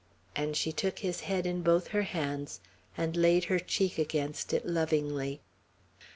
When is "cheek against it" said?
3.59-4.65